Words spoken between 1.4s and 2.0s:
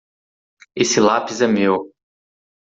é meu.